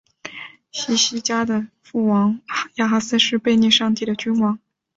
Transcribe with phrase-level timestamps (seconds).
[0.71, 2.41] 希西家的父亲
[2.77, 4.57] 亚哈斯是一个背逆上帝的君王。